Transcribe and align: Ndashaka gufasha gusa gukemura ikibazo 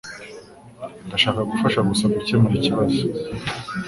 Ndashaka 1.07 1.41
gufasha 1.51 1.79
gusa 1.89 2.03
gukemura 2.15 2.53
ikibazo 2.59 3.01